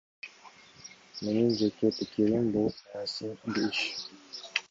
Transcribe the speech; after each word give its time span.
Менин 1.25 1.51
жеке 1.59 1.91
пикирим— 1.99 2.49
бул 2.57 2.67
саясий 2.79 3.63
иш. 3.67 3.85